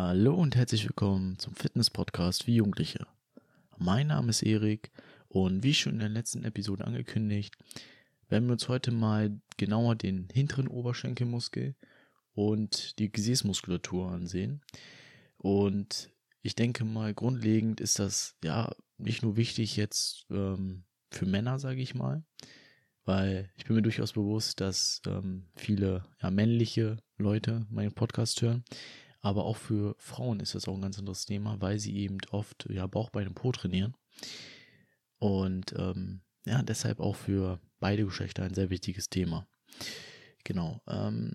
Hallo 0.00 0.32
und 0.32 0.54
herzlich 0.54 0.84
willkommen 0.84 1.40
zum 1.40 1.56
Fitness-Podcast 1.56 2.44
für 2.44 2.52
Jugendliche. 2.52 3.04
Mein 3.78 4.06
Name 4.06 4.30
ist 4.30 4.44
Erik 4.44 4.92
und 5.26 5.64
wie 5.64 5.74
schon 5.74 5.94
in 5.94 5.98
der 5.98 6.08
letzten 6.08 6.44
Episode 6.44 6.86
angekündigt, 6.86 7.56
werden 8.28 8.46
wir 8.46 8.52
uns 8.52 8.68
heute 8.68 8.92
mal 8.92 9.40
genauer 9.56 9.96
den 9.96 10.28
hinteren 10.32 10.68
Oberschenkelmuskel 10.68 11.74
und 12.32 12.96
die 13.00 13.10
Gesäßmuskulatur 13.10 14.12
ansehen. 14.12 14.62
Und 15.36 16.10
ich 16.42 16.54
denke 16.54 16.84
mal, 16.84 17.12
grundlegend 17.12 17.80
ist 17.80 17.98
das 17.98 18.36
ja 18.44 18.72
nicht 18.98 19.24
nur 19.24 19.36
wichtig 19.36 19.76
jetzt 19.76 20.26
ähm, 20.30 20.84
für 21.10 21.26
Männer, 21.26 21.58
sage 21.58 21.80
ich 21.80 21.96
mal, 21.96 22.22
weil 23.04 23.50
ich 23.56 23.64
bin 23.64 23.74
mir 23.74 23.82
durchaus 23.82 24.12
bewusst, 24.12 24.60
dass 24.60 25.02
ähm, 25.08 25.48
viele 25.56 26.04
ja, 26.22 26.30
männliche 26.30 26.98
Leute 27.16 27.66
meinen 27.68 27.94
Podcast 27.94 28.40
hören, 28.42 28.62
aber 29.20 29.44
auch 29.44 29.56
für 29.56 29.94
Frauen 29.98 30.40
ist 30.40 30.54
das 30.54 30.68
auch 30.68 30.74
ein 30.74 30.82
ganz 30.82 30.98
anderes 30.98 31.26
Thema, 31.26 31.60
weil 31.60 31.78
sie 31.78 31.96
eben 31.96 32.18
oft 32.30 32.68
ja 32.70 32.86
Bauch, 32.86 33.10
Beine, 33.10 33.30
Po 33.30 33.52
trainieren. 33.52 33.94
Und 35.18 35.74
ähm, 35.76 36.20
ja, 36.44 36.62
deshalb 36.62 37.00
auch 37.00 37.16
für 37.16 37.60
beide 37.80 38.04
Geschlechter 38.04 38.44
ein 38.44 38.54
sehr 38.54 38.70
wichtiges 38.70 39.08
Thema. 39.08 39.46
Genau. 40.44 40.80
Ähm, 40.86 41.34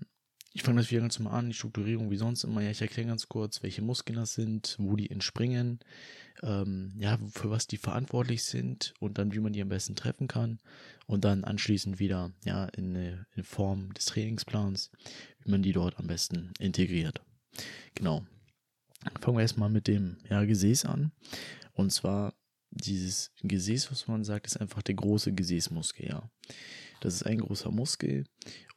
ich 0.56 0.62
fange 0.62 0.80
das 0.80 0.90
wieder 0.90 1.00
ganz 1.00 1.18
mal 1.18 1.32
an, 1.32 1.48
die 1.48 1.54
Strukturierung 1.54 2.10
wie 2.12 2.16
sonst 2.16 2.44
immer. 2.44 2.62
Ja, 2.62 2.70
ich 2.70 2.80
erkläre 2.80 3.08
ganz 3.08 3.28
kurz, 3.28 3.62
welche 3.64 3.82
Muskeln 3.82 4.16
das 4.16 4.34
sind, 4.34 4.76
wo 4.78 4.94
die 4.94 5.10
entspringen, 5.10 5.80
ähm, 6.44 6.94
ja, 6.96 7.18
für 7.32 7.50
was 7.50 7.66
die 7.66 7.76
verantwortlich 7.76 8.44
sind 8.44 8.94
und 9.00 9.18
dann, 9.18 9.32
wie 9.32 9.40
man 9.40 9.52
die 9.52 9.60
am 9.60 9.68
besten 9.68 9.96
treffen 9.96 10.28
kann. 10.28 10.60
Und 11.06 11.24
dann 11.24 11.42
anschließend 11.42 11.98
wieder, 11.98 12.32
ja, 12.44 12.66
in, 12.66 12.94
in 12.94 13.42
Form 13.42 13.92
des 13.94 14.04
Trainingsplans, 14.06 14.92
wie 15.42 15.50
man 15.50 15.62
die 15.62 15.72
dort 15.72 15.98
am 15.98 16.06
besten 16.06 16.52
integriert. 16.60 17.20
Genau. 17.94 18.24
Fangen 19.20 19.36
wir 19.36 19.42
erstmal 19.42 19.70
mit 19.70 19.86
dem 19.86 20.16
ja, 20.30 20.44
Gesäß 20.44 20.86
an. 20.86 21.12
Und 21.72 21.92
zwar 21.92 22.34
dieses 22.70 23.32
Gesäß, 23.42 23.90
was 23.90 24.08
man 24.08 24.24
sagt, 24.24 24.46
ist 24.46 24.60
einfach 24.60 24.82
der 24.82 24.94
große 24.94 25.32
Gesäßmuskel, 25.32 26.08
ja. 26.08 26.30
Das 27.00 27.14
ist 27.14 27.24
ein 27.24 27.38
großer 27.38 27.70
Muskel 27.70 28.24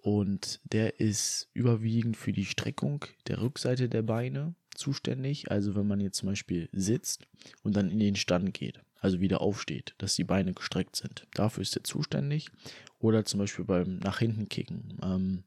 und 0.02 0.60
der 0.66 1.00
ist 1.00 1.50
überwiegend 1.54 2.18
für 2.18 2.34
die 2.34 2.46
Streckung 2.46 3.06
der 3.28 3.42
Rückseite 3.42 3.88
der 3.88 4.02
Beine 4.02 4.56
zuständig. 4.76 5.50
Also 5.50 5.76
wenn 5.76 5.88
man 5.88 6.02
jetzt 6.02 6.18
zum 6.18 6.30
Beispiel 6.30 6.70
sitzt 6.72 7.28
und 7.64 7.76
dann 7.76 7.90
in 7.90 8.00
den 8.00 8.16
Stand 8.16 8.54
geht, 8.54 8.82
also 9.00 9.22
wieder 9.22 9.42
aufsteht, 9.42 9.96
dass 9.98 10.16
die 10.16 10.24
Beine 10.24 10.54
gestreckt 10.54 10.96
sind. 10.96 11.28
Dafür 11.34 11.62
ist 11.62 11.76
er 11.76 11.84
zuständig. 11.84 12.50
Oder 13.00 13.26
zum 13.26 13.40
Beispiel 13.40 13.66
beim 13.66 14.00
nach 14.00 14.20
hinten 14.20 14.50
kicken. 14.50 14.98
Ähm, 15.04 15.44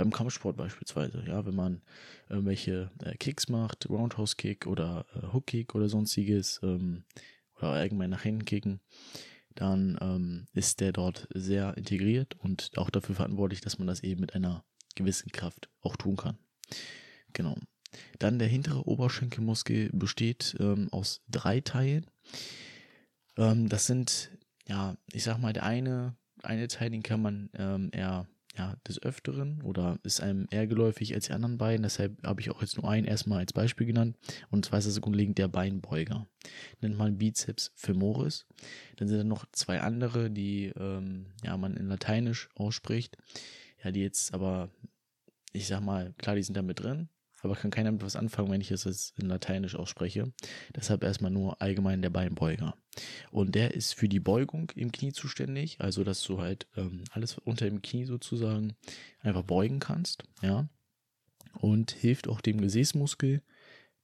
beim 0.00 0.12
Kampfsport 0.12 0.56
beispielsweise, 0.56 1.22
ja, 1.26 1.44
wenn 1.44 1.54
man 1.54 1.82
irgendwelche 2.30 2.90
äh, 3.04 3.14
Kicks 3.18 3.50
macht, 3.50 3.90
Roundhouse 3.90 4.38
Kick 4.38 4.66
oder 4.66 5.04
äh, 5.14 5.34
Hook 5.34 5.48
Kick 5.48 5.74
oder 5.74 5.90
sonstiges, 5.90 6.58
ähm, 6.62 7.04
oder 7.56 7.72
allgemein 7.72 8.08
nach 8.08 8.22
hinten 8.22 8.46
kicken, 8.46 8.80
dann 9.54 9.98
ähm, 10.00 10.46
ist 10.54 10.80
der 10.80 10.92
dort 10.92 11.28
sehr 11.34 11.76
integriert 11.76 12.34
und 12.38 12.70
auch 12.78 12.88
dafür 12.88 13.14
verantwortlich, 13.14 13.60
dass 13.60 13.78
man 13.78 13.86
das 13.86 14.02
eben 14.02 14.22
mit 14.22 14.34
einer 14.34 14.64
gewissen 14.94 15.32
Kraft 15.32 15.68
auch 15.82 15.96
tun 15.96 16.16
kann. 16.16 16.38
Genau. 17.34 17.58
Dann 18.18 18.38
der 18.38 18.48
hintere 18.48 18.88
Oberschenkelmuskel 18.88 19.90
besteht 19.92 20.56
ähm, 20.60 20.88
aus 20.92 21.20
drei 21.28 21.60
Teilen. 21.60 22.06
Ähm, 23.36 23.68
das 23.68 23.84
sind, 23.84 24.30
ja, 24.66 24.96
ich 25.12 25.24
sag 25.24 25.36
mal, 25.38 25.52
der 25.52 25.64
eine, 25.64 26.16
eine 26.42 26.68
Teil, 26.68 26.88
den 26.88 27.02
kann 27.02 27.20
man 27.20 27.50
ähm, 27.52 27.90
eher 27.92 28.26
ja, 28.56 28.76
des 28.86 29.00
Öfteren 29.02 29.62
oder 29.62 29.98
ist 30.02 30.20
einem 30.20 30.46
eher 30.50 30.66
geläufig 30.66 31.14
als 31.14 31.26
die 31.26 31.32
anderen 31.32 31.58
beiden. 31.58 31.82
Deshalb 31.82 32.22
habe 32.24 32.40
ich 32.40 32.50
auch 32.50 32.60
jetzt 32.60 32.76
nur 32.76 32.88
einen 32.88 33.06
erstmal 33.06 33.38
als 33.38 33.52
Beispiel 33.52 33.86
genannt. 33.86 34.16
Und 34.50 34.64
zwar 34.64 34.80
ist 34.80 34.88
das 34.88 35.00
grundlegend 35.00 35.38
der 35.38 35.48
Beinbeuger. 35.48 36.26
Nennt 36.80 36.96
man 36.96 37.18
Bizeps 37.18 37.72
femoris. 37.76 38.46
Dann 38.96 39.08
sind 39.08 39.18
da 39.18 39.24
noch 39.24 39.46
zwei 39.52 39.80
andere, 39.80 40.30
die 40.30 40.72
ähm, 40.76 41.26
ja 41.44 41.56
man 41.56 41.76
in 41.76 41.86
Lateinisch 41.86 42.48
ausspricht. 42.54 43.16
Ja, 43.84 43.92
die 43.92 44.00
jetzt 44.02 44.34
aber, 44.34 44.70
ich 45.52 45.66
sag 45.66 45.80
mal, 45.80 46.12
klar, 46.18 46.36
die 46.36 46.42
sind 46.42 46.56
da 46.56 46.62
mit 46.62 46.80
drin 46.80 47.08
aber 47.42 47.56
kann 47.56 47.70
keiner 47.70 47.92
mit 47.92 48.02
was 48.02 48.16
anfangen, 48.16 48.50
wenn 48.50 48.60
ich 48.60 48.70
es 48.70 49.12
in 49.16 49.26
Lateinisch 49.26 49.74
ausspreche. 49.74 50.32
Deshalb 50.74 51.02
erstmal 51.02 51.30
nur 51.30 51.60
allgemein 51.60 52.02
der 52.02 52.10
Beinbeuger. 52.10 52.74
Und 53.30 53.54
der 53.54 53.74
ist 53.74 53.94
für 53.94 54.08
die 54.08 54.20
Beugung 54.20 54.70
im 54.74 54.92
Knie 54.92 55.12
zuständig, 55.12 55.80
also 55.80 56.04
dass 56.04 56.22
du 56.22 56.40
halt 56.40 56.66
ähm, 56.76 57.04
alles 57.10 57.38
unter 57.38 57.66
dem 57.68 57.82
Knie 57.82 58.04
sozusagen 58.04 58.74
einfach 59.20 59.42
beugen 59.42 59.78
kannst, 59.80 60.24
ja. 60.42 60.68
Und 61.54 61.90
hilft 61.90 62.28
auch 62.28 62.40
dem 62.40 62.60
Gesäßmuskel 62.60 63.42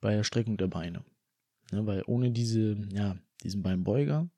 bei 0.00 0.14
der 0.14 0.24
Streckung 0.24 0.56
der 0.56 0.66
Beine. 0.66 1.04
Ja, 1.72 1.86
weil 1.86 2.02
ohne 2.06 2.30
diese, 2.30 2.76
ja, 2.92 3.16
diesen 3.42 3.62
Beinbeuger, 3.62 4.28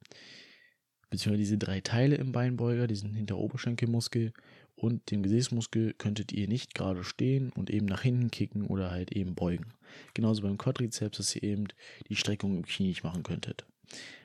beziehungsweise 1.10 1.38
diese 1.38 1.58
drei 1.58 1.80
Teile 1.80 2.16
im 2.16 2.32
Beinbeuger, 2.32 2.86
diesen 2.86 3.14
Hinteroberschenkelmuskel 3.14 4.32
und 4.78 5.10
den 5.10 5.22
Gesäßmuskel 5.22 5.94
könntet 5.94 6.32
ihr 6.32 6.46
nicht 6.48 6.74
gerade 6.74 7.02
stehen 7.02 7.50
und 7.50 7.68
eben 7.68 7.86
nach 7.86 8.02
hinten 8.02 8.30
kicken 8.30 8.66
oder 8.66 8.90
halt 8.90 9.12
eben 9.12 9.34
beugen. 9.34 9.66
Genauso 10.14 10.42
beim 10.42 10.56
Quadrizeps, 10.56 11.18
dass 11.18 11.34
ihr 11.34 11.42
eben 11.42 11.66
die 12.08 12.16
Streckung 12.16 12.56
im 12.56 12.64
Knie 12.64 12.88
nicht 12.88 13.02
machen 13.02 13.24
könntet. 13.24 13.66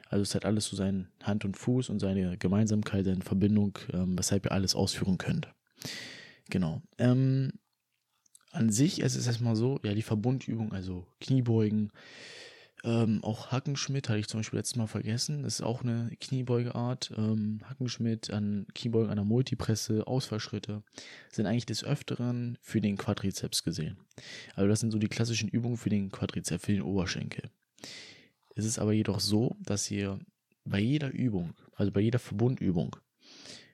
Also 0.09 0.21
es 0.21 0.35
hat 0.35 0.45
alles 0.45 0.65
so 0.65 0.75
seinen 0.75 1.09
Hand 1.23 1.43
und 1.43 1.57
Fuß 1.57 1.89
und 1.89 1.99
seine 1.99 2.37
Gemeinsamkeit, 2.37 3.05
seine 3.05 3.23
Verbindung, 3.23 3.79
ähm, 3.91 4.17
weshalb 4.17 4.45
ihr 4.45 4.51
alles 4.51 4.75
ausführen 4.75 5.17
könnt. 5.17 5.47
Genau. 6.49 6.83
Ähm, 6.99 7.53
an 8.51 8.69
sich 8.69 9.01
ist 9.01 9.15
es 9.15 9.25
erstmal 9.25 9.55
so, 9.55 9.79
ja, 9.83 9.95
die 9.95 10.03
Verbundübung, 10.03 10.71
also 10.71 11.07
Kniebeugen, 11.19 11.91
ähm, 12.85 13.23
auch 13.23 13.51
Hackenschmidt 13.51 14.09
hatte 14.09 14.19
ich 14.19 14.27
zum 14.27 14.41
Beispiel 14.41 14.59
letztes 14.59 14.75
Mal 14.75 14.87
vergessen. 14.87 15.43
Das 15.43 15.55
ist 15.55 15.61
auch 15.61 15.83
eine 15.83 16.11
Kniebeugeart. 16.19 17.13
Ähm, 17.15 17.61
Hackenschmidt 17.63 18.29
an 18.31 18.67
Kniebeugen 18.75 19.09
an 19.09 19.15
der 19.15 19.25
Multipresse, 19.25 20.05
Ausfallschritte 20.05 20.83
sind 21.31 21.45
eigentlich 21.45 21.65
des 21.65 21.85
Öfteren 21.85 22.57
für 22.61 22.81
den 22.81 22.97
Quadrizeps 22.97 23.63
gesehen. 23.63 23.97
Also 24.55 24.67
das 24.67 24.81
sind 24.81 24.91
so 24.91 24.97
die 24.97 25.07
klassischen 25.07 25.47
Übungen 25.47 25.77
für 25.77 25.89
den 25.89 26.11
Quadrizeps, 26.11 26.65
für 26.65 26.73
den 26.73 26.81
Oberschenkel. 26.81 27.49
Es 28.55 28.65
ist 28.65 28.79
aber 28.79 28.91
jedoch 28.91 29.21
so, 29.21 29.55
dass 29.61 29.89
ihr 29.89 30.19
bei 30.65 30.79
jeder 30.79 31.11
Übung, 31.11 31.53
also 31.75 31.91
bei 31.91 32.01
jeder 32.01 32.19
Verbundübung, 32.19 32.97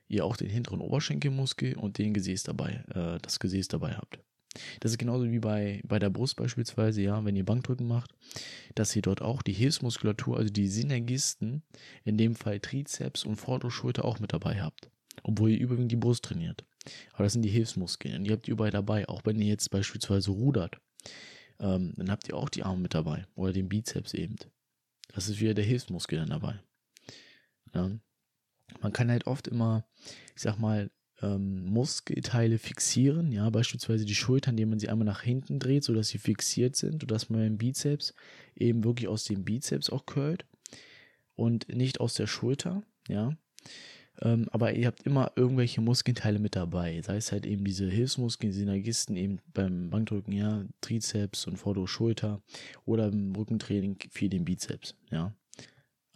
ihr 0.06 0.24
auch 0.24 0.36
den 0.36 0.50
hinteren 0.50 0.80
Oberschenkelmuskel 0.80 1.76
und 1.76 1.98
den 1.98 2.14
Gesäß 2.14 2.44
dabei, 2.44 2.84
äh, 2.94 3.18
das 3.20 3.40
Gesäß 3.40 3.68
dabei 3.68 3.94
habt. 3.94 4.20
Das 4.80 4.90
ist 4.92 4.98
genauso 4.98 5.30
wie 5.30 5.38
bei, 5.38 5.80
bei 5.84 5.98
der 5.98 6.10
Brust 6.10 6.36
beispielsweise, 6.36 7.02
ja, 7.02 7.24
wenn 7.24 7.36
ihr 7.36 7.44
Bankdrücken 7.44 7.86
macht, 7.86 8.14
dass 8.74 8.94
ihr 8.96 9.02
dort 9.02 9.22
auch 9.22 9.42
die 9.42 9.52
Hilfsmuskulatur, 9.52 10.36
also 10.36 10.52
die 10.52 10.68
Synergisten, 10.68 11.62
in 12.04 12.16
dem 12.16 12.34
Fall 12.34 12.60
Trizeps 12.60 13.24
und 13.24 13.36
vordere 13.36 13.70
Schulter 13.70 14.04
auch 14.04 14.18
mit 14.18 14.32
dabei 14.32 14.60
habt. 14.60 14.90
Obwohl 15.22 15.50
ihr 15.50 15.60
überwiegend 15.60 15.92
die 15.92 15.96
Brust 15.96 16.24
trainiert. 16.24 16.64
Aber 17.12 17.24
das 17.24 17.34
sind 17.34 17.42
die 17.42 17.50
Hilfsmuskeln 17.50 18.16
und 18.16 18.24
die 18.24 18.32
habt 18.32 18.48
ihr 18.48 18.52
überall 18.52 18.70
dabei. 18.70 19.08
Auch 19.08 19.22
wenn 19.24 19.40
ihr 19.40 19.48
jetzt 19.48 19.70
beispielsweise 19.70 20.30
rudert, 20.30 20.80
ähm, 21.58 21.92
dann 21.96 22.10
habt 22.10 22.28
ihr 22.28 22.36
auch 22.36 22.48
die 22.48 22.62
Arme 22.62 22.80
mit 22.80 22.94
dabei 22.94 23.26
oder 23.34 23.52
den 23.52 23.68
Bizeps 23.68 24.14
eben. 24.14 24.36
Das 25.12 25.28
ist 25.28 25.40
wieder 25.40 25.54
der 25.54 25.64
Hilfsmuskel 25.64 26.18
dann 26.18 26.30
dabei. 26.30 26.58
Ja. 27.74 27.90
Man 28.80 28.92
kann 28.92 29.10
halt 29.10 29.26
oft 29.26 29.48
immer, 29.48 29.84
ich 30.34 30.42
sag 30.42 30.58
mal, 30.58 30.90
ähm, 31.22 31.64
Muskelteile 31.66 32.58
fixieren, 32.58 33.32
ja, 33.32 33.48
beispielsweise 33.50 34.04
die 34.04 34.14
Schultern, 34.14 34.54
indem 34.54 34.70
man 34.70 34.78
sie 34.78 34.88
einmal 34.88 35.06
nach 35.06 35.22
hinten 35.22 35.58
dreht, 35.58 35.84
sodass 35.84 36.08
sie 36.08 36.18
fixiert 36.18 36.76
sind 36.76 37.02
und 37.02 37.10
dass 37.10 37.30
man 37.30 37.40
den 37.40 37.58
Bizeps 37.58 38.14
eben 38.56 38.84
wirklich 38.84 39.08
aus 39.08 39.24
dem 39.24 39.44
Bizeps 39.44 39.90
auch 39.90 40.06
curlt 40.06 40.44
und 41.36 41.68
nicht 41.74 42.00
aus 42.00 42.14
der 42.14 42.26
Schulter, 42.26 42.82
ja. 43.08 43.36
Ähm, 44.22 44.48
aber 44.50 44.74
ihr 44.74 44.86
habt 44.86 45.02
immer 45.02 45.32
irgendwelche 45.36 45.80
Muskelteile 45.80 46.38
mit 46.38 46.54
dabei, 46.56 47.00
sei 47.02 47.16
es 47.16 47.32
halt 47.32 47.46
eben 47.46 47.64
diese 47.64 47.88
Hilfsmuskeln, 47.88 48.52
Synergisten 48.52 49.16
eben 49.16 49.38
beim 49.54 49.88
Bankdrücken, 49.88 50.32
ja, 50.32 50.64
Trizeps 50.80 51.46
und 51.46 51.56
vordere 51.56 51.88
Schulter 51.88 52.42
oder 52.84 53.08
im 53.08 53.34
Rückentraining 53.34 53.96
für 54.10 54.28
den 54.28 54.44
Bizeps, 54.44 54.94
ja. 55.10 55.32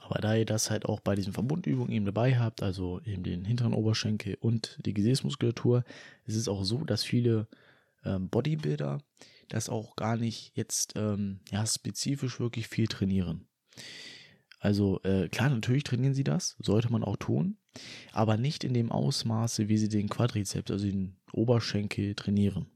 Aber 0.04 0.20
da 0.20 0.36
ihr 0.36 0.44
das 0.44 0.70
halt 0.70 0.84
auch 0.84 1.00
bei 1.00 1.14
diesen 1.14 1.32
Verbundübungen 1.32 1.90
eben 1.90 2.04
dabei 2.04 2.38
habt, 2.38 2.62
also 2.62 3.00
eben 3.06 3.22
den 3.22 3.46
hinteren 3.46 3.72
Oberschenkel 3.72 4.36
und 4.38 4.78
die 4.84 4.92
Gesäßmuskulatur, 4.92 5.82
ist 6.26 6.36
es 6.36 6.46
auch 6.46 6.64
so, 6.64 6.84
dass 6.84 7.02
viele 7.02 7.48
ähm, 8.04 8.28
Bodybuilder 8.28 8.98
das 9.48 9.70
auch 9.70 9.96
gar 9.96 10.18
nicht 10.18 10.52
jetzt 10.54 10.92
ähm, 10.96 11.40
ja, 11.50 11.66
spezifisch 11.66 12.38
wirklich 12.38 12.68
viel 12.68 12.86
trainieren. 12.86 13.46
Also 14.60 15.00
äh, 15.04 15.28
klar, 15.28 15.48
natürlich 15.48 15.84
trainieren 15.84 16.14
sie 16.14 16.24
das, 16.24 16.56
sollte 16.58 16.92
man 16.92 17.02
auch 17.02 17.16
tun, 17.16 17.56
aber 18.12 18.36
nicht 18.36 18.62
in 18.62 18.74
dem 18.74 18.92
Ausmaße, 18.92 19.68
wie 19.68 19.78
sie 19.78 19.88
den 19.88 20.10
Quadrizeps, 20.10 20.70
also 20.70 20.86
den 20.86 21.16
Oberschenkel 21.32 22.14
trainieren. 22.14 22.66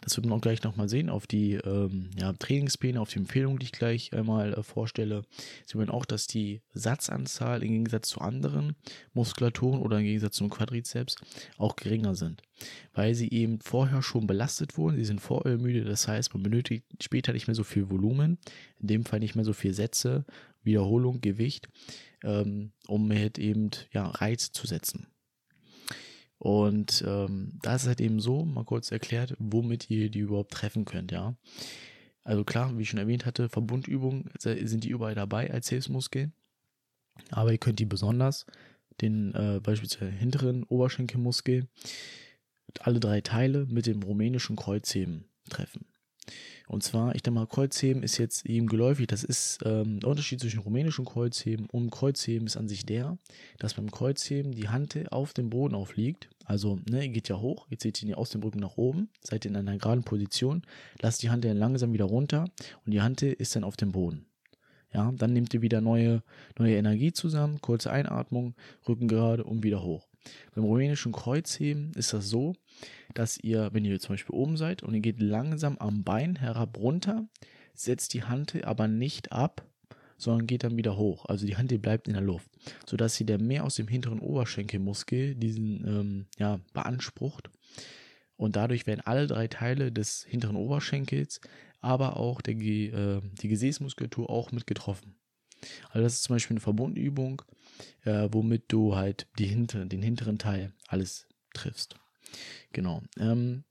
Das 0.00 0.16
wird 0.16 0.26
man 0.26 0.38
auch 0.38 0.42
gleich 0.42 0.62
nochmal 0.62 0.88
sehen 0.88 1.10
auf 1.10 1.26
die 1.26 1.54
ähm, 1.54 2.10
ja, 2.18 2.32
Trainingspläne, 2.32 3.00
auf 3.00 3.10
die 3.10 3.18
Empfehlungen, 3.18 3.58
die 3.58 3.66
ich 3.66 3.72
gleich 3.72 4.12
einmal 4.12 4.54
äh, 4.54 4.62
vorstelle. 4.62 5.22
Sie 5.66 5.78
werden 5.78 5.90
auch, 5.90 6.04
dass 6.04 6.26
die 6.26 6.62
Satzanzahl 6.74 7.62
im 7.62 7.70
Gegensatz 7.70 8.08
zu 8.08 8.20
anderen 8.20 8.76
Muskulaturen 9.14 9.80
oder 9.80 9.98
im 9.98 10.04
Gegensatz 10.04 10.36
zum 10.36 10.50
Quadrizeps 10.50 11.16
auch 11.58 11.76
geringer 11.76 12.14
sind, 12.14 12.42
weil 12.94 13.14
sie 13.14 13.30
eben 13.30 13.60
vorher 13.60 14.02
schon 14.02 14.26
belastet 14.26 14.76
wurden. 14.76 14.96
Sie 14.96 15.04
sind 15.04 15.20
vorher 15.20 15.58
müde, 15.58 15.84
das 15.84 16.08
heißt, 16.08 16.34
man 16.34 16.42
benötigt 16.42 16.84
später 17.00 17.32
nicht 17.32 17.46
mehr 17.46 17.54
so 17.54 17.64
viel 17.64 17.90
Volumen, 17.90 18.38
in 18.80 18.86
dem 18.88 19.04
Fall 19.04 19.20
nicht 19.20 19.34
mehr 19.34 19.44
so 19.44 19.52
viel 19.52 19.74
Sätze, 19.74 20.24
Wiederholung, 20.62 21.20
Gewicht, 21.20 21.68
ähm, 22.22 22.72
um 22.86 23.10
halt 23.10 23.38
eben 23.38 23.70
ja, 23.92 24.06
Reiz 24.06 24.52
zu 24.52 24.66
setzen. 24.66 25.06
Und 26.42 27.04
ähm, 27.06 27.52
da 27.62 27.76
ist 27.76 27.82
es 27.82 27.88
halt 27.88 28.00
eben 28.00 28.18
so, 28.18 28.44
mal 28.44 28.64
kurz 28.64 28.90
erklärt, 28.90 29.36
womit 29.38 29.88
ihr 29.90 30.10
die 30.10 30.18
überhaupt 30.18 30.50
treffen 30.50 30.84
könnt, 30.84 31.12
ja. 31.12 31.36
Also 32.24 32.42
klar, 32.42 32.76
wie 32.76 32.82
ich 32.82 32.88
schon 32.88 32.98
erwähnt 32.98 33.26
hatte, 33.26 33.48
Verbundübungen 33.48 34.28
sind 34.40 34.82
die 34.82 34.88
überall 34.88 35.14
dabei 35.14 35.52
als 35.52 35.68
Hilfsmuskel. 35.68 36.32
Aber 37.30 37.52
ihr 37.52 37.58
könnt 37.58 37.78
die 37.78 37.84
besonders, 37.84 38.44
den 39.00 39.32
äh, 39.34 39.60
beispielsweise 39.62 40.10
hinteren 40.10 40.64
Oberschenkelmuskel, 40.64 41.68
alle 42.80 42.98
drei 42.98 43.20
Teile 43.20 43.66
mit 43.66 43.86
dem 43.86 44.02
rumänischen 44.02 44.56
Kreuzheben 44.56 45.26
treffen. 45.48 45.86
Und 46.72 46.82
zwar, 46.82 47.14
ich 47.14 47.22
denke 47.22 47.38
mal, 47.38 47.46
Kreuzheben 47.46 48.02
ist 48.02 48.16
jetzt 48.16 48.46
eben 48.46 48.66
geläufig. 48.66 49.06
Das 49.06 49.24
ist 49.24 49.58
ähm, 49.62 50.00
der 50.00 50.08
Unterschied 50.08 50.40
zwischen 50.40 50.60
rumänischen 50.60 51.04
Kreuzheben 51.04 51.66
und 51.66 51.90
Kreuzheben 51.90 52.46
ist 52.46 52.56
an 52.56 52.66
sich 52.66 52.86
der, 52.86 53.18
dass 53.58 53.74
beim 53.74 53.90
Kreuzheben 53.90 54.52
die 54.52 54.70
Hand 54.70 54.96
auf 55.12 55.34
dem 55.34 55.50
Boden 55.50 55.74
aufliegt. 55.74 56.30
Also, 56.46 56.80
ne, 56.88 57.04
ihr 57.04 57.10
geht 57.10 57.28
ja 57.28 57.38
hoch, 57.38 57.66
jetzt 57.68 57.82
seht 57.82 58.02
ihr 58.02 58.16
aus 58.16 58.30
dem 58.30 58.42
Rücken 58.42 58.60
nach 58.60 58.78
oben, 58.78 59.10
seid 59.20 59.44
in 59.44 59.54
einer 59.54 59.76
geraden 59.76 60.02
Position, 60.02 60.62
lasst 61.02 61.22
die 61.22 61.28
Hand 61.28 61.44
dann 61.44 61.58
langsam 61.58 61.92
wieder 61.92 62.06
runter 62.06 62.46
und 62.86 62.92
die 62.92 63.02
Hand 63.02 63.20
ist 63.20 63.54
dann 63.54 63.64
auf 63.64 63.76
dem 63.76 63.92
Boden. 63.92 64.24
Ja, 64.94 65.12
dann 65.14 65.34
nehmt 65.34 65.52
ihr 65.52 65.60
wieder 65.60 65.82
neue, 65.82 66.22
neue 66.58 66.76
Energie 66.76 67.12
zusammen, 67.12 67.60
kurze 67.60 67.90
Einatmung, 67.90 68.54
Rücken 68.88 69.08
gerade 69.08 69.44
und 69.44 69.62
wieder 69.62 69.82
hoch. 69.82 70.08
Beim 70.54 70.64
rumänischen 70.64 71.12
Kreuzheben 71.12 71.92
ist 71.96 72.14
das 72.14 72.30
so, 72.30 72.54
dass 73.14 73.38
ihr, 73.38 73.70
wenn 73.72 73.84
ihr 73.84 74.00
zum 74.00 74.14
Beispiel 74.14 74.34
oben 74.34 74.56
seid 74.56 74.82
und 74.82 74.94
ihr 74.94 75.00
geht 75.00 75.20
langsam 75.20 75.78
am 75.78 76.04
Bein 76.04 76.36
herab 76.36 76.78
runter, 76.78 77.26
setzt 77.74 78.14
die 78.14 78.24
Hand 78.24 78.64
aber 78.64 78.88
nicht 78.88 79.32
ab, 79.32 79.66
sondern 80.18 80.46
geht 80.46 80.64
dann 80.64 80.76
wieder 80.76 80.96
hoch. 80.96 81.26
Also 81.26 81.46
die 81.46 81.56
Hand 81.56 81.76
bleibt 81.82 82.06
in 82.06 82.14
der 82.14 82.22
Luft, 82.22 82.48
sodass 82.86 83.14
sie 83.14 83.26
der 83.26 83.38
mehr 83.38 83.64
aus 83.64 83.74
dem 83.74 83.88
hinteren 83.88 84.20
Oberschenkelmuskel 84.20 85.34
diesen 85.34 85.86
ähm, 85.86 86.26
ja, 86.38 86.60
beansprucht. 86.72 87.50
Und 88.36 88.56
dadurch 88.56 88.86
werden 88.86 89.02
alle 89.04 89.26
drei 89.26 89.48
Teile 89.48 89.92
des 89.92 90.24
hinteren 90.24 90.56
Oberschenkels, 90.56 91.40
aber 91.80 92.16
auch 92.16 92.40
der, 92.40 92.54
äh, 92.54 93.20
die 93.40 93.48
Gesäßmuskulatur 93.48 94.30
auch 94.30 94.52
mit 94.52 94.66
getroffen. 94.66 95.16
Also 95.90 96.02
das 96.02 96.14
ist 96.14 96.22
zum 96.24 96.36
Beispiel 96.36 96.54
eine 96.54 96.60
Verbundübung, 96.60 97.42
äh, 98.04 98.28
womit 98.30 98.64
du 98.68 98.96
halt 98.96 99.28
die 99.38 99.46
hinter, 99.46 99.84
den 99.84 100.02
hinteren 100.02 100.38
Teil 100.38 100.72
alles 100.88 101.26
triffst. 101.52 101.96
Genau. 102.72 103.02
Ähm, 103.18 103.64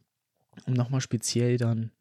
um 0.65 0.73
nochmal 0.73 1.01
speziell 1.01 1.57
dann 1.57 1.91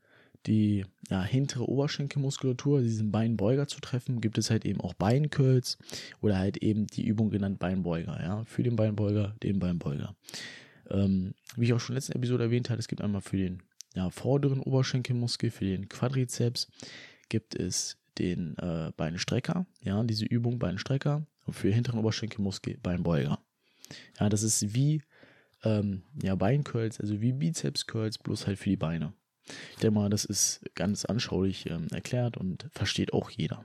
die 0.47 0.87
ja, 1.11 1.23
hintere 1.23 1.69
Oberschenkelmuskulatur, 1.69 2.81
diesen 2.81 3.11
Beinbeuger 3.11 3.67
zu 3.67 3.81
treffen, 3.81 4.21
gibt 4.21 4.39
es 4.39 4.51
halt 4.51 4.65
eben 4.65 4.81
auch 4.81 4.95
Beincurls 4.95 5.77
oder 6.21 6.39
halt 6.39 6.57
eben 6.59 6.87
die 6.87 7.05
Übung 7.05 7.31
genannt 7.31 7.59
Beinbeuger. 7.59 8.19
Ja, 8.23 8.45
für 8.45 8.63
den 8.63 8.77
Beinbeuger, 8.77 9.35
den 9.43 9.59
Beinbeuger. 9.59 10.15
Ähm, 10.89 11.35
wie 11.57 11.67
ich 11.67 11.73
auch 11.73 11.81
schon 11.81 11.95
in 11.95 11.97
der 11.97 12.01
letzten 12.01 12.19
Episode 12.19 12.45
erwähnt 12.45 12.71
habe, 12.71 12.81
es 12.81 12.89
gibt 12.89 13.03
einmal 13.03 13.21
für 13.21 13.37
den 13.37 13.63
ja, 13.95 14.11
vorderen 14.11 14.61
Oberschenkelmuskel, 14.61 15.51
für 15.51 15.65
den 15.65 15.89
Quadrizeps, 15.89 16.69
gibt 17.29 17.55
es 17.55 17.99
den 18.19 18.57
äh, 18.59 18.93
Beinstrecker, 18.97 19.67
ja, 19.83 20.03
diese 20.05 20.25
Übung 20.25 20.59
Beinstrecker 20.59 21.27
und 21.47 21.55
für 21.55 21.71
hinteren 21.71 22.01
Oberschenkelmuskel 22.01 22.79
Beinbeuger. 22.83 23.39
Ja, 24.19 24.29
das 24.29 24.43
ist 24.43 24.75
wie 24.75 25.03
ähm, 25.65 26.03
ja, 26.23 26.35
Beincurls, 26.35 27.01
also 27.01 27.21
wie 27.21 27.33
Bizeps-Curls, 27.33 28.19
bloß 28.19 28.47
halt 28.47 28.59
für 28.59 28.71
die 28.71 28.77
Beine. 28.77 29.13
Ich 29.73 29.79
denke 29.79 29.99
mal, 29.99 30.11
das 30.11 30.25
ist 30.25 30.63
ganz 30.75 31.05
anschaulich 31.05 31.69
ähm, 31.69 31.89
erklärt 31.91 32.37
und 32.37 32.69
versteht 32.73 33.13
auch 33.13 33.31
jeder. 33.31 33.65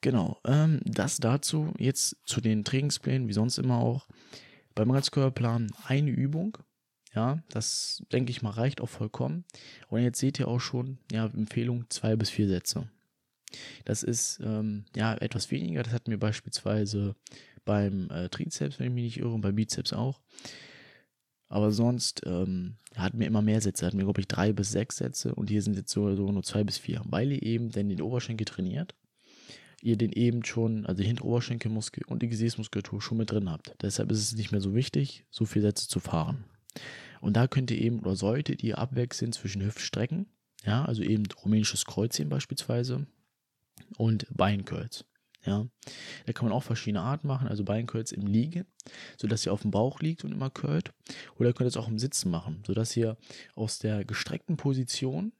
Genau, 0.00 0.40
ähm, 0.44 0.80
das 0.84 1.18
dazu. 1.18 1.74
Jetzt 1.78 2.16
zu 2.24 2.40
den 2.40 2.64
Trainingsplänen, 2.64 3.28
wie 3.28 3.34
sonst 3.34 3.58
immer 3.58 3.78
auch. 3.78 4.06
Beim 4.74 4.90
Ganzkörperplan 4.90 5.72
eine 5.86 6.10
Übung. 6.10 6.56
Ja, 7.14 7.42
das 7.50 8.02
denke 8.12 8.30
ich 8.30 8.40
mal 8.40 8.50
reicht 8.50 8.80
auch 8.80 8.88
vollkommen. 8.88 9.44
Und 9.88 10.00
jetzt 10.02 10.20
seht 10.20 10.38
ihr 10.38 10.48
auch 10.48 10.60
schon, 10.60 10.98
ja, 11.10 11.26
Empfehlung 11.26 11.84
zwei 11.90 12.16
bis 12.16 12.30
vier 12.30 12.48
Sätze. 12.48 12.88
Das 13.84 14.02
ist 14.04 14.40
ähm, 14.42 14.84
ja 14.94 15.14
etwas 15.14 15.50
weniger. 15.50 15.82
Das 15.82 15.92
hatten 15.92 16.10
wir 16.10 16.20
beispielsweise 16.20 17.16
beim 17.64 18.10
äh, 18.10 18.28
Trizeps, 18.28 18.78
wenn 18.78 18.88
ich 18.88 18.92
mich 18.92 19.04
nicht 19.04 19.18
irre, 19.18 19.34
und 19.34 19.40
beim 19.40 19.54
Bizeps 19.54 19.92
auch. 19.92 20.20
Aber 21.48 21.72
sonst 21.72 22.22
ähm, 22.26 22.76
hatten 22.94 23.18
wir 23.18 23.26
immer 23.26 23.42
mehr 23.42 23.60
Sätze. 23.60 23.84
Hatten 23.84 23.98
wir, 23.98 24.04
glaube 24.04 24.20
ich, 24.20 24.28
drei 24.28 24.52
bis 24.52 24.70
sechs 24.70 24.98
Sätze 24.98 25.34
und 25.34 25.50
hier 25.50 25.62
sind 25.62 25.76
jetzt 25.76 25.90
so, 25.90 26.14
so 26.14 26.30
nur 26.30 26.44
zwei 26.44 26.62
bis 26.62 26.78
vier, 26.78 27.02
weil 27.06 27.32
ihr 27.32 27.42
eben 27.42 27.70
denn 27.70 27.88
den 27.88 28.02
Oberschenkel 28.02 28.44
trainiert. 28.44 28.94
Ihr 29.82 29.96
den 29.96 30.12
eben 30.12 30.44
schon, 30.44 30.86
also 30.86 31.02
den 31.02 31.20
Oberschenkelmuskel 31.20 32.04
und 32.06 32.22
die 32.22 32.28
Gesäßmuskulatur 32.28 33.00
schon 33.00 33.18
mit 33.18 33.32
drin 33.32 33.50
habt. 33.50 33.74
Deshalb 33.82 34.12
ist 34.12 34.20
es 34.20 34.36
nicht 34.36 34.52
mehr 34.52 34.60
so 34.60 34.74
wichtig, 34.74 35.24
so 35.30 35.44
viele 35.44 35.66
Sätze 35.66 35.88
zu 35.88 36.00
fahren. 36.00 36.44
Und 37.20 37.36
da 37.36 37.48
könnt 37.48 37.70
ihr 37.70 37.80
eben 37.80 38.00
oder 38.00 38.14
solltet 38.14 38.62
ihr 38.62 38.78
abwechseln 38.78 39.32
zwischen 39.32 39.62
Hüftstrecken, 39.62 40.26
ja, 40.64 40.84
also 40.84 41.02
eben 41.02 41.24
rumänisches 41.44 41.84
Kreuzheben 41.84 42.30
beispielsweise 42.30 43.06
und 43.96 44.26
Beincurls. 44.30 45.04
Ja, 45.46 45.66
da 46.26 46.32
kann 46.34 46.46
man 46.46 46.56
auch 46.56 46.62
verschiedene 46.62 47.00
Arten 47.00 47.26
machen, 47.26 47.48
also 47.48 47.64
Beincurls 47.64 48.12
im 48.12 48.26
Liegen, 48.26 48.66
sodass 49.16 49.46
ihr 49.46 49.52
auf 49.52 49.62
dem 49.62 49.70
Bauch 49.70 50.00
liegt 50.00 50.22
und 50.22 50.32
immer 50.32 50.50
curlt. 50.50 50.92
Oder 51.36 51.48
ihr 51.48 51.54
könnt 51.54 51.68
es 51.68 51.78
auch 51.78 51.88
im 51.88 51.98
Sitzen 51.98 52.30
machen, 52.30 52.62
sodass 52.66 52.94
ihr 52.96 53.16
aus 53.54 53.78
der 53.78 54.04
gestreckten 54.04 54.58
Position 54.58 55.32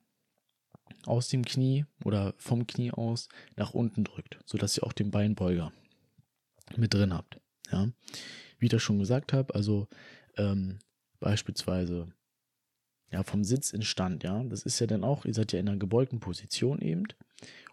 aus 1.06 1.29
dem 1.29 1.44
Knie 1.44 1.85
oder 2.05 2.35
vom 2.38 2.67
Knie 2.67 2.93
aus 2.93 3.29
nach 3.56 3.73
unten 3.73 4.05
drückt, 4.05 4.38
sodass 4.44 4.76
ihr 4.76 4.85
auch 4.85 4.93
den 4.93 5.11
Beinbeuger 5.11 5.73
mit 6.76 6.94
drin 6.94 7.14
habt. 7.14 7.41
Ja, 7.70 7.88
wie 8.58 8.67
ich 8.67 8.70
das 8.70 8.82
schon 8.82 8.99
gesagt 8.99 9.32
habe, 9.32 9.55
also 9.55 9.88
ähm, 10.37 10.79
beispielsweise 11.20 12.12
ja 13.11 13.23
vom 13.23 13.44
Sitz 13.44 13.73
in 13.73 13.82
Stand, 13.82 14.23
ja, 14.23 14.43
das 14.44 14.62
ist 14.62 14.79
ja 14.79 14.87
dann 14.87 15.05
auch, 15.05 15.25
ihr 15.25 15.35
seid 15.35 15.52
ja 15.52 15.58
in 15.58 15.69
einer 15.69 15.79
gebeugten 15.79 16.20
Position 16.20 16.81
eben 16.81 17.05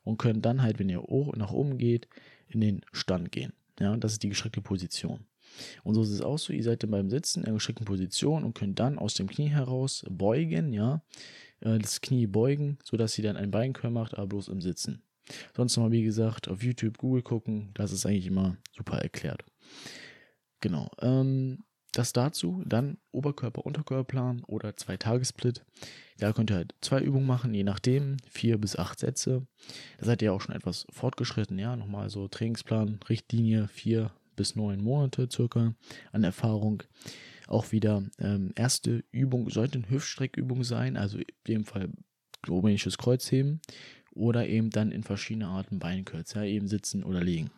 und 0.08 0.18
könnt 0.18 0.46
dann 0.46 0.62
halt, 0.62 0.80
wenn 0.80 0.90
ihr 0.90 1.04
nach 1.36 1.52
oben 1.52 1.78
geht, 1.78 2.08
in 2.48 2.62
den 2.62 2.82
Stand 2.94 3.32
gehen. 3.32 3.54
Ja, 3.80 3.96
das 3.98 4.14
ist 4.14 4.24
die 4.24 4.30
gestreckte 4.30 4.62
Position. 4.62 5.26
Und 5.84 5.96
so 5.96 6.02
ist 6.02 6.10
es 6.10 6.22
auch 6.22 6.38
so, 6.38 6.54
ihr 6.54 6.64
seid 6.64 6.84
dann 6.84 6.92
beim 6.92 7.10
Sitzen 7.10 7.40
in 7.40 7.46
der 7.46 7.54
gestreckten 7.54 7.86
Position 7.86 8.44
und 8.44 8.56
könnt 8.56 8.80
dann 8.80 8.98
aus 8.98 9.16
dem 9.16 9.28
Knie 9.28 9.50
heraus 9.50 10.06
beugen, 10.10 10.74
ja, 10.74 11.02
äh, 11.60 11.78
das 11.78 12.02
Knie 12.02 12.28
beugen, 12.28 12.78
sodass 12.84 13.18
ihr 13.18 13.24
dann 13.24 13.38
ein 13.38 13.52
Beinkörper 13.52 13.90
macht, 13.90 14.18
aber 14.18 14.28
bloß 14.28 14.48
im 14.48 14.62
Sitzen. 14.62 15.02
Sonst 15.56 15.76
nochmal, 15.76 15.92
wie 15.92 16.04
gesagt, 16.04 16.48
auf 16.48 16.64
YouTube, 16.64 16.98
Google 16.98 17.22
gucken, 17.22 17.72
das 17.74 17.92
ist 17.92 18.06
eigentlich 18.06 18.28
immer 18.28 18.58
super 18.76 19.00
erklärt. 19.00 19.44
Genau. 20.62 20.90
Ähm, 21.02 21.64
das 21.92 22.14
dazu, 22.14 22.64
dann 22.66 22.98
Oberkörper-Unterkörperplan 23.12 24.44
oder 24.46 24.76
Zwei-Tages-Split. 24.76 25.66
Da 26.20 26.34
könnt 26.34 26.52
ihr 26.52 26.56
halt 26.56 26.76
zwei 26.82 27.02
Übungen 27.02 27.26
machen, 27.26 27.54
je 27.54 27.64
nachdem, 27.64 28.18
vier 28.30 28.58
bis 28.58 28.76
acht 28.76 29.00
Sätze. 29.00 29.48
Da 30.00 30.06
seid 30.06 30.22
ihr 30.22 30.34
auch 30.34 30.42
schon 30.42 30.56
etwas 30.56 30.86
fortgeschritten, 30.90 31.58
ja, 31.60 31.76
nochmal 31.76 32.10
so 32.10 32.28
Trainingsplan, 32.28 33.00
Richtlinie, 33.10 33.68
vier 33.68 34.12
bis 34.36 34.56
neun 34.56 34.84
Monate 34.84 35.28
circa 35.32 35.74
an 36.12 36.24
Erfahrung. 36.24 36.84
Auch 37.48 37.72
wieder 37.72 38.04
ähm, 38.20 38.52
erste 38.56 39.04
Übung 39.12 39.50
sollte 39.50 39.80
eine 39.80 39.90
Hüftstreckübung 39.90 40.64
sein, 40.64 40.98
also 40.98 41.18
in 41.18 41.26
dem 41.48 41.66
Fall 41.66 41.90
rumänisches 42.48 42.98
Kreuzheben 42.98 43.62
oder 44.14 44.48
eben 44.48 44.70
dann 44.70 44.92
in 44.92 45.04
verschiedene 45.04 45.48
Arten 45.48 45.80
Beinkürz, 45.80 46.34
ja, 46.34 46.44
eben 46.44 46.68
sitzen 46.68 47.04
oder 47.04 47.24
liegen. 47.24 47.50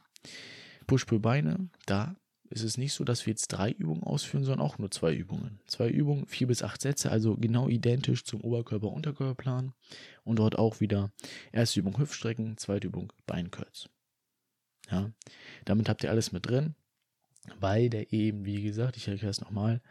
Push-Pull-Beine, 0.88 1.69
da 1.86 2.15
ist 2.50 2.63
es 2.63 2.77
nicht 2.77 2.94
so, 2.94 3.03
dass 3.03 3.25
wir 3.25 3.32
jetzt 3.32 3.50
drei 3.50 3.72
Übungen 3.72 4.03
ausführen, 4.03 4.44
sondern 4.44 4.65
auch 4.65 4.77
nur 4.79 4.89
zwei 4.89 5.13
Übungen. 5.13 5.60
Zwei 5.68 5.89
Übungen, 5.89 6.25
vier 6.25 6.48
bis 6.48 6.63
acht 6.63 6.82
Sätze, 6.82 7.12
also 7.12 7.36
genau 7.36 7.70
identisch 7.70 8.24
zum 8.24 8.41
Oberkörper-Unterkörperplan. 8.41 9.74
Und 10.24 10.39
dort 10.39 10.58
auch 10.58 10.79
wieder 10.79 11.12
erste 11.51 11.79
Übung 11.79 11.98
Hüftstrecken, 11.98 12.58
zweite 12.58 12.88
Übung 12.88 13.13
Beinkürz. 13.27 13.89
Ja, 14.89 15.12
damit 15.65 15.89
habt 15.89 16.03
ihr 16.03 16.10
alles 16.10 16.32
mit 16.32 16.48
drin, 16.48 16.74
weil 17.60 17.89
der 17.89 18.12
eben, 18.12 18.46
wie 18.46 18.63
gesagt, 18.63 18.98
ich 18.98 19.08
erkläre 19.08 19.29
es 19.29 19.41
nochmal, 19.41 19.82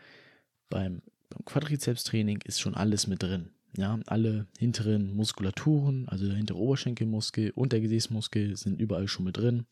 beim, 0.68 1.02
beim 1.30 1.44
Quadrizeps-Training 1.44 2.40
ist 2.44 2.60
schon 2.60 2.74
alles 2.74 3.06
mit 3.06 3.22
drin. 3.22 3.50
Ja, 3.76 3.98
alle 4.06 4.46
hinteren 4.58 5.14
Muskulaturen, 5.14 6.08
also 6.08 6.26
der 6.26 6.36
hintere 6.36 6.58
Oberschenkelmuskel 6.58 7.52
und 7.54 7.72
der 7.72 7.80
Gesäßmuskel 7.80 8.56
sind 8.56 8.80
überall 8.80 9.08
schon 9.08 9.26
mit 9.26 9.36
drin, 9.36 9.66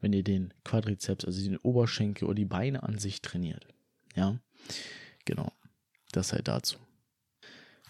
wenn 0.00 0.12
ihr 0.12 0.24
den 0.24 0.52
Quadrizeps, 0.64 1.24
also 1.24 1.42
den 1.42 1.56
Oberschenkel 1.58 2.26
oder 2.26 2.34
die 2.34 2.44
Beine 2.44 2.82
an 2.82 2.98
sich 2.98 3.22
trainiert. 3.22 3.66
Ja, 4.14 4.38
genau. 5.24 5.52
Das 6.12 6.32
halt 6.32 6.48
dazu. 6.48 6.76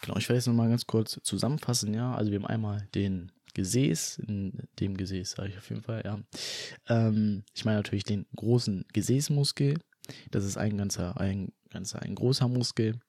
Genau, 0.03 0.19
ich 0.19 0.29
werde 0.29 0.39
jetzt 0.39 0.47
nochmal 0.47 0.69
ganz 0.69 0.87
kurz 0.87 1.19
zusammenfassen, 1.23 1.95
ja. 1.95 2.15
Also 2.15 2.31
wir 2.31 2.39
haben 2.39 2.47
einmal 2.47 2.87
den 2.95 3.33
Gesäß, 3.55 4.19
in 4.27 4.69
dem 4.79 4.97
Gesäß 4.97 5.33
sage 5.33 5.49
ich 5.49 5.57
auf 5.57 5.69
jeden 5.71 5.83
Fall, 5.83 6.03
ja. 6.05 6.21
Ähm, 6.89 7.45
ich 7.55 7.65
meine 7.65 7.79
natürlich 7.79 8.05
den 8.05 8.27
großen 8.37 8.85
Gesäßmuskel. 8.93 9.79
Das 10.31 10.45
ist 10.45 10.57
ein 10.57 10.77
ganzer, 10.77 11.19
ein 11.19 11.53
ganzer, 11.71 12.03
ein 12.03 12.15
großer 12.15 12.49
Muskel. 12.49 13.01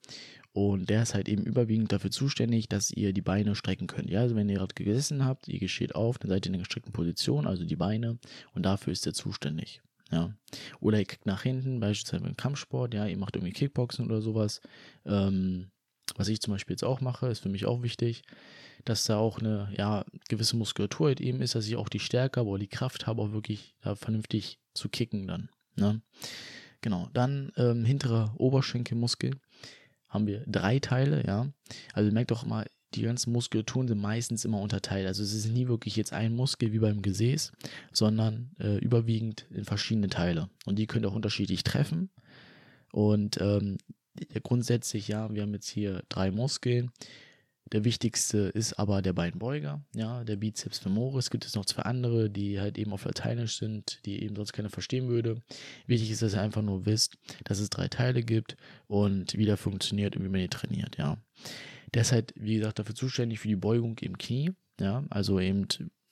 Und 0.58 0.90
der 0.90 1.04
ist 1.04 1.14
halt 1.14 1.30
eben 1.30 1.44
überwiegend 1.44 1.92
dafür 1.92 2.10
zuständig, 2.10 2.68
dass 2.68 2.90
ihr 2.90 3.14
die 3.14 3.22
Beine 3.22 3.54
strecken 3.54 3.86
könnt. 3.86 4.10
Ja, 4.10 4.22
also 4.22 4.36
wenn 4.36 4.50
ihr 4.50 4.56
gerade 4.58 4.74
gesessen 4.74 5.24
habt, 5.24 5.48
ihr 5.48 5.70
steht 5.70 5.94
auf, 5.94 6.18
dann 6.18 6.30
seid 6.30 6.46
ihr 6.46 6.50
in 6.50 6.56
einer 6.56 6.64
gestreckten 6.64 6.94
Position, 6.94 7.46
also 7.46 7.64
die 7.64 7.76
Beine, 7.76 8.18
und 8.56 8.64
dafür 8.64 8.92
ist 8.92 9.06
er 9.06 9.14
zuständig. 9.14 9.84
Ja. 10.12 10.34
Oder 10.80 10.98
ihr 10.98 11.06
kickt 11.06 11.28
nach 11.28 11.44
hinten, 11.44 11.80
beispielsweise 11.80 12.24
beim 12.24 12.36
Kampfsport, 12.36 12.96
ja, 12.96 13.06
ihr 13.06 13.20
macht 13.20 13.36
irgendwie 13.36 13.54
Kickboxen 13.54 14.08
oder 14.08 14.20
sowas. 14.20 14.62
Ähm, 15.06 15.68
was 16.16 16.28
ich 16.28 16.42
zum 16.42 16.56
Beispiel 16.56 16.74
jetzt 16.74 16.84
auch 16.84 17.02
mache, 17.02 17.28
ist 17.28 17.42
für 17.42 17.50
mich 17.50 17.68
auch 17.68 17.84
wichtig, 17.84 18.24
dass 18.84 19.04
da 19.04 19.18
auch 19.18 19.38
eine 19.38 19.72
ja, 19.78 20.06
gewisse 20.28 20.58
Muskulatur 20.58 21.10
halt 21.10 21.22
eben 21.22 21.40
ist, 21.44 21.54
dass 21.54 21.68
ich 21.68 21.76
auch 21.76 21.88
die 21.88 22.00
Stärke 22.00 22.40
habe 22.40 22.50
oder 22.50 22.62
die 22.62 22.68
Kraft 22.68 23.06
habe, 23.06 23.22
auch 23.22 23.32
wirklich 23.32 23.76
ja, 23.86 23.94
vernünftig 23.94 24.58
zu 24.74 24.90
kicken 24.90 25.28
dann. 25.28 25.50
Ne? 25.76 26.02
Genau, 26.82 27.10
dann 27.14 27.52
ähm, 27.58 27.86
hinterer 27.86 28.34
Oberschenkelmuskel 28.38 29.36
haben 30.10 30.28
wir 30.28 30.44
drei 30.48 30.80
Teile, 30.80 31.26
ja. 31.26 31.48
Also 31.94 32.12
merkt 32.12 32.32
doch 32.32 32.46
mal, 32.46 32.66
die 32.94 33.02
ganzen 33.02 33.34
Muskulaturen 33.34 33.88
sind 33.88 34.02
meistens 34.02 34.46
immer 34.46 34.62
unterteilt. 34.62 35.08
Also 35.08 35.22
es 35.24 35.34
ist 35.34 35.52
nie 35.52 35.68
wirklich 35.68 35.96
jetzt 35.96 36.14
ein 36.14 36.34
Muskel 36.34 36.72
wie 36.72 36.80
beim 36.80 37.02
Gesäß, 37.02 37.52
sondern 37.92 38.52
äh, 38.60 38.78
überwiegend 38.78 39.46
in 39.52 39.66
verschiedene 39.66 40.08
Teile. 40.08 40.50
Und 40.66 40.80
die 40.80 40.88
könnt 40.88 41.06
ihr 41.06 41.10
auch 41.10 41.16
unterschiedlich 41.16 41.64
treffen. 41.64 42.10
Und 42.92 43.40
ähm, 43.42 43.78
grundsätzlich, 44.44 45.08
ja, 45.08 45.34
wir 45.34 45.42
haben 45.42 45.54
jetzt 45.54 45.68
hier 45.68 46.04
drei 46.10 46.32
Muskeln. 46.32 46.92
Der 47.72 47.84
wichtigste 47.84 48.38
ist 48.38 48.74
aber 48.74 49.02
der 49.02 49.14
Beinbeuger, 49.14 49.84
ja, 49.94 50.24
der 50.24 50.38
Bizeps 50.38 50.80
femoris. 50.80 51.30
Gibt 51.30 51.46
es 51.46 51.56
noch 51.56 51.66
zwei 51.66 51.84
andere, 51.84 52.30
die 52.30 52.60
halt 52.60 52.78
eben 52.78 52.94
auf 52.94 53.06
Lateinisch 53.06 53.58
sind, 53.58 54.00
die 54.06 54.24
eben 54.24 54.36
sonst 54.36 54.54
keiner 54.54 54.70
verstehen 54.70 55.08
würde. 55.08 55.42
Wichtig 55.86 56.12
ist, 56.12 56.22
dass 56.22 56.34
ihr 56.34 56.42
einfach 56.42 56.62
nur 56.62 56.86
wisst, 56.86 57.18
dass 57.44 57.60
es 57.60 57.70
drei 57.70 57.88
Teile 57.88 58.24
gibt 58.24 58.56
und 58.88 59.38
wie 59.38 59.46
der 59.46 59.58
funktioniert 59.58 60.16
und 60.16 60.24
wie 60.24 60.30
man 60.30 60.42
die 60.42 60.48
trainiert, 60.48 60.98
ja. 60.98 61.18
Der 61.94 62.02
ist 62.02 62.12
halt, 62.12 62.34
wie 62.36 62.56
gesagt, 62.56 62.80
dafür 62.80 62.96
zuständig 62.96 63.40
für 63.40 63.48
die 63.48 63.56
Beugung 63.56 63.98
im 64.00 64.18
Knie, 64.18 64.52
ja, 64.80 65.06
also 65.10 65.40
eben 65.40 65.68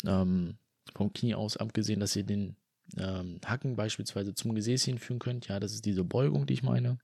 ähm, 0.05 0.57
vom 0.93 1.13
Knie 1.13 1.35
aus 1.35 1.57
abgesehen, 1.57 1.99
dass 1.99 2.15
ihr 2.15 2.23
den 2.23 2.55
ähm, 2.97 3.39
Hacken 3.45 3.75
beispielsweise 3.75 4.33
zum 4.33 4.55
Gesäß 4.55 4.83
hinführen 4.83 5.19
könnt, 5.19 5.47
ja, 5.47 5.59
das 5.59 5.73
ist 5.73 5.85
diese 5.85 6.03
Beugung, 6.03 6.45
die 6.45 6.53
ich 6.53 6.63
meine 6.63 6.97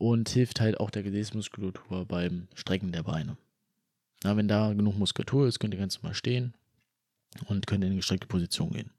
und 0.00 0.30
hilft 0.30 0.60
halt 0.60 0.80
auch 0.80 0.90
der 0.90 1.02
Gesäßmuskulatur 1.02 2.06
beim 2.06 2.48
Strecken 2.54 2.90
der 2.90 3.02
Beine. 3.02 3.36
Na, 4.24 4.34
wenn 4.36 4.48
da 4.48 4.72
genug 4.72 4.96
Muskulatur 4.98 5.46
ist, 5.46 5.60
könnt 5.60 5.74
ihr 5.74 5.80
ganz 5.80 5.96
normal 5.96 6.14
stehen 6.14 6.54
und 7.46 7.66
könnt 7.66 7.84
in 7.84 7.90
die 7.90 7.96
gestreckte 7.96 8.26
Position 8.26 8.70
gehen. 8.70 8.90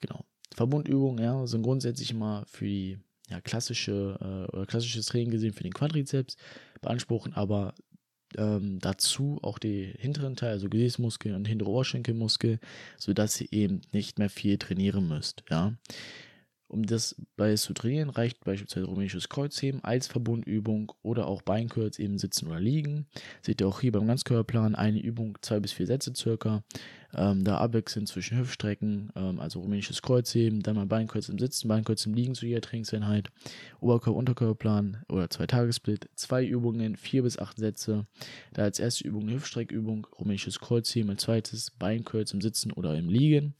Genau. 0.00 0.24
Verbundübungen, 0.54 1.22
ja, 1.22 1.46
sind 1.46 1.62
grundsätzlich 1.62 2.10
immer 2.10 2.44
für 2.46 2.64
die 2.64 2.98
ja, 3.28 3.42
klassische 3.42 4.18
äh, 4.20 4.56
oder 4.56 4.64
klassisches 4.64 5.06
Training 5.06 5.30
gesehen 5.30 5.52
für 5.52 5.64
den 5.64 5.74
Quadrizeps, 5.74 6.36
beanspruchen 6.80 7.34
aber 7.34 7.74
ähm, 8.38 8.78
dazu 8.80 9.38
auch 9.42 9.58
die 9.58 9.92
hinteren 9.98 10.36
Teile, 10.36 10.52
also 10.52 10.70
Gesäßmuskel 10.70 11.34
und 11.34 11.46
hintere 11.46 11.68
Oberschenkelmuskel, 11.68 12.58
sodass 12.96 13.38
ihr 13.38 13.52
eben 13.52 13.82
nicht 13.92 14.18
mehr 14.18 14.30
viel 14.30 14.56
trainieren 14.56 15.08
müsst, 15.08 15.44
ja. 15.50 15.74
Um 16.72 16.86
das 16.86 17.14
bei 17.36 17.54
zu 17.54 17.74
trainieren, 17.74 18.08
reicht 18.08 18.42
beispielsweise 18.44 18.86
rumänisches 18.86 19.28
Kreuzheben 19.28 19.84
als 19.84 20.06
Verbundübung 20.06 20.90
oder 21.02 21.26
auch 21.26 21.42
Beinkürz 21.42 21.98
eben 21.98 22.16
sitzen 22.16 22.46
oder 22.46 22.60
liegen. 22.60 23.04
Seht 23.42 23.60
ihr 23.60 23.68
auch 23.68 23.82
hier 23.82 23.92
beim 23.92 24.06
Ganzkörperplan 24.06 24.74
eine 24.74 24.98
Übung, 24.98 25.36
zwei 25.42 25.60
bis 25.60 25.72
vier 25.72 25.86
Sätze 25.86 26.14
circa. 26.16 26.64
Ähm, 27.14 27.44
da 27.44 27.58
abwechselnd 27.58 28.08
zwischen 28.08 28.38
Hüftstrecken, 28.38 29.12
ähm, 29.16 29.38
also 29.38 29.60
rumänisches 29.60 30.00
Kreuzheben, 30.00 30.62
dann 30.62 30.76
mal 30.76 30.86
Beinkürz 30.86 31.28
im 31.28 31.38
Sitzen, 31.38 31.68
Beinkürz 31.68 32.06
im 32.06 32.14
Liegen 32.14 32.34
zu 32.34 32.46
jeder 32.46 32.62
Trainingseinheit. 32.62 33.28
Oberkörper-Unterkörperplan 33.80 35.04
oder 35.10 35.28
zwei 35.28 35.46
Tagessplit, 35.46 36.08
zwei 36.14 36.42
Übungen, 36.42 36.96
vier 36.96 37.22
bis 37.22 37.38
acht 37.38 37.58
Sätze. 37.58 38.06
Da 38.54 38.62
als 38.62 38.78
erste 38.78 39.06
Übung 39.06 39.28
Hüftstreckübung, 39.28 40.06
rumänisches 40.18 40.58
Kreuzheben, 40.58 41.10
als 41.10 41.24
zweites 41.24 41.70
Beinkürz 41.72 42.32
im 42.32 42.40
Sitzen 42.40 42.72
oder 42.72 42.96
im 42.96 43.10
Liegen. 43.10 43.52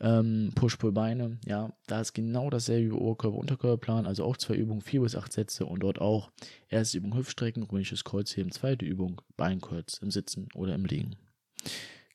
Ähm, 0.00 0.50
Push-Pull-Beine, 0.54 1.38
ja, 1.46 1.72
da 1.86 2.00
ist 2.00 2.12
genau 2.12 2.50
dasselbe 2.50 2.90
wie 2.90 2.98
Oberkörper-Unterkörperplan, 2.98 4.06
also 4.06 4.24
auch 4.24 4.36
zwei 4.36 4.54
Übungen, 4.54 4.80
vier 4.80 5.02
bis 5.02 5.14
acht 5.14 5.32
Sätze 5.32 5.64
und 5.64 5.80
dort 5.80 6.00
auch 6.00 6.32
erste 6.68 6.98
Übung 6.98 7.16
Hüftstrecken, 7.16 7.62
römisches 7.62 8.02
Kreuzheben, 8.02 8.50
zweite 8.50 8.84
Übung 8.84 9.22
Beinkreuz 9.36 9.98
im 9.98 10.10
Sitzen 10.10 10.48
oder 10.54 10.74
im 10.74 10.84
Liegen. 10.84 11.16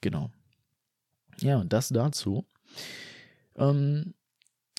Genau. 0.02 0.32
Ja, 1.40 1.60
und 1.60 1.72
das 1.72 1.90
dazu. 1.90 2.46
Ähm, 3.56 4.14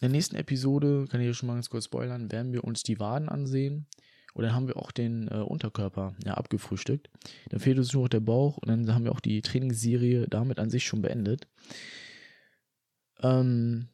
in 0.01 0.03
der 0.03 0.11
nächsten 0.11 0.37
Episode, 0.37 1.07
kann 1.09 1.21
ich 1.21 1.37
schon 1.37 1.47
mal 1.47 1.55
ganz 1.55 1.71
kurz 1.71 1.87
spoilern, 1.87 2.31
werden 2.31 2.53
wir 2.53 2.65
uns 2.65 2.83
die 2.83 3.01
Waden 3.01 3.29
ansehen. 3.29 3.87
Und 4.35 4.45
dann 4.45 4.55
haben 4.55 4.69
wir 4.69 4.77
auch 4.77 4.93
den 4.93 5.27
äh, 5.29 5.37
Unterkörper 5.37 6.15
ja, 6.25 6.35
abgefrühstückt. 6.35 7.11
Dann 7.49 7.59
fehlt 7.59 7.79
uns 7.79 7.93
nur 7.93 8.05
noch 8.05 8.09
der 8.09 8.21
Bauch 8.21 8.59
und 8.59 8.69
dann 8.69 8.95
haben 8.95 9.05
wir 9.05 9.11
auch 9.11 9.21
die 9.21 9.43
Trainingsserie 9.43 10.29
damit 10.29 10.61
an 10.61 10.71
sich 10.71 10.87
schon 10.87 11.03
beendet. 11.03 11.49
Ähm, 13.23 13.89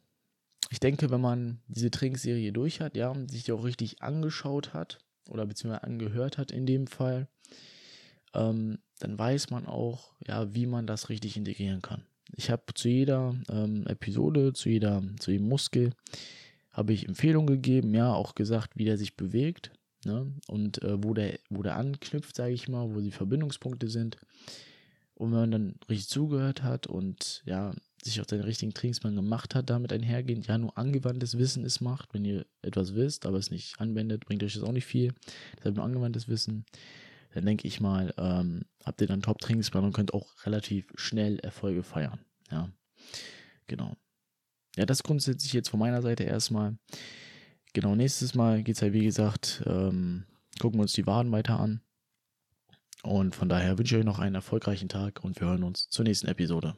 ich 0.69 0.79
denke, 0.79 1.09
wenn 1.09 1.21
man 1.21 1.59
diese 1.67 1.91
Trainingsserie 1.91 2.51
durch 2.51 2.81
hat, 2.81 2.95
ja, 2.95 3.13
sich 3.29 3.43
die 3.43 3.51
auch 3.51 3.63
richtig 3.63 4.01
angeschaut 4.01 4.73
hat 4.73 4.99
oder 5.29 5.45
beziehungsweise 5.45 5.83
angehört 5.83 6.37
hat 6.37 6.51
in 6.51 6.65
dem 6.65 6.87
Fall, 6.87 7.27
ähm, 8.33 8.79
dann 8.99 9.17
weiß 9.17 9.49
man 9.49 9.65
auch, 9.65 10.13
ja, 10.25 10.53
wie 10.53 10.65
man 10.65 10.87
das 10.87 11.09
richtig 11.09 11.37
integrieren 11.37 11.81
kann. 11.81 12.03
Ich 12.35 12.49
habe 12.49 12.63
zu 12.73 12.89
jeder 12.89 13.35
ähm, 13.49 13.85
Episode, 13.87 14.53
zu 14.53 14.69
jeder, 14.69 15.03
zu 15.19 15.31
jedem 15.31 15.47
Muskel, 15.47 15.91
habe 16.71 16.93
ich 16.93 17.07
Empfehlungen 17.07 17.47
gegeben, 17.47 17.93
ja, 17.93 18.13
auch 18.13 18.35
gesagt, 18.35 18.71
wie 18.75 18.85
der 18.85 18.97
sich 18.97 19.15
bewegt, 19.15 19.71
ne, 20.05 20.33
und 20.47 20.81
äh, 20.83 21.01
wo 21.03 21.13
der, 21.13 21.39
wo 21.49 21.63
der 21.63 21.77
anknüpft, 21.77 22.35
sage 22.35 22.53
ich 22.53 22.67
mal, 22.67 22.93
wo 22.93 22.99
die 22.99 23.11
Verbindungspunkte 23.11 23.87
sind. 23.87 24.17
Und 25.13 25.31
wenn 25.31 25.39
man 25.39 25.51
dann 25.51 25.75
richtig 25.89 26.09
zugehört 26.09 26.63
hat 26.63 26.87
und 26.87 27.41
ja, 27.45 27.73
sich 28.05 28.21
auf 28.21 28.27
seinen 28.29 28.43
richtigen 28.43 28.73
Trainingsplan 28.73 29.15
gemacht 29.15 29.55
hat, 29.55 29.69
damit 29.69 29.91
einhergehend, 29.91 30.47
ja, 30.47 30.57
nur 30.57 30.77
angewandtes 30.77 31.37
Wissen 31.37 31.65
es 31.65 31.81
macht. 31.81 32.13
Wenn 32.13 32.23
ihr 32.23 32.45
etwas 32.61 32.95
wisst, 32.95 33.25
aber 33.25 33.37
es 33.37 33.51
nicht 33.51 33.79
anwendet, 33.79 34.25
bringt 34.25 34.43
euch 34.43 34.53
das 34.53 34.63
auch 34.63 34.71
nicht 34.71 34.85
viel. 34.85 35.13
Deshalb 35.57 35.75
nur 35.75 35.85
angewandtes 35.85 36.27
Wissen. 36.27 36.65
Dann 37.33 37.45
denke 37.45 37.67
ich 37.67 37.81
mal, 37.81 38.13
ähm, 38.17 38.63
habt 38.83 39.01
ihr 39.01 39.07
dann 39.07 39.21
Top-Trainingsplan 39.21 39.83
und 39.83 39.93
könnt 39.93 40.13
auch 40.13 40.45
relativ 40.45 40.87
schnell 40.95 41.39
Erfolge 41.39 41.83
feiern. 41.83 42.19
Ja, 42.49 42.69
genau. 43.67 43.97
Ja, 44.77 44.85
das 44.85 45.03
grundsätzlich 45.03 45.53
jetzt 45.53 45.69
von 45.69 45.79
meiner 45.79 46.01
Seite 46.01 46.23
erstmal. 46.23 46.77
Genau, 47.73 47.95
nächstes 47.95 48.35
Mal 48.35 48.63
geht 48.63 48.75
es 48.75 48.81
halt, 48.81 48.93
wie 48.93 49.03
gesagt, 49.03 49.63
ähm, 49.65 50.25
gucken 50.59 50.79
wir 50.79 50.83
uns 50.83 50.93
die 50.93 51.07
Waden 51.07 51.31
weiter 51.31 51.59
an. 51.59 51.81
Und 53.03 53.35
von 53.35 53.49
daher 53.49 53.77
wünsche 53.77 53.95
ich 53.95 53.99
euch 53.99 54.05
noch 54.05 54.19
einen 54.19 54.35
erfolgreichen 54.35 54.89
Tag 54.89 55.23
und 55.23 55.39
wir 55.39 55.47
hören 55.47 55.63
uns 55.63 55.89
zur 55.89 56.05
nächsten 56.05 56.27
Episode. 56.27 56.75